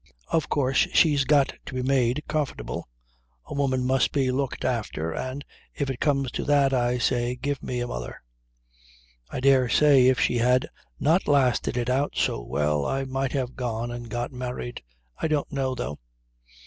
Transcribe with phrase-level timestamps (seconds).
[0.29, 2.87] Of course she's got to be made comfortable.
[3.45, 7.61] A woman must be looked after, and, if it comes to that, I say, give
[7.61, 8.19] me a mother.
[9.29, 10.67] I dare say if she had
[10.99, 14.81] not lasted it out so well I might have gone and got married.
[15.19, 15.99] I don't know, though.